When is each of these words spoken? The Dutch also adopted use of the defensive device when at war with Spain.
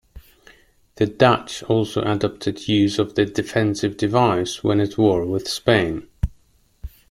The 0.95 1.05
Dutch 1.05 1.61
also 1.61 2.01
adopted 2.01 2.67
use 2.67 2.97
of 2.97 3.13
the 3.13 3.23
defensive 3.23 3.97
device 3.97 4.63
when 4.63 4.79
at 4.81 4.97
war 4.97 5.27
with 5.27 5.47
Spain. 5.47 6.07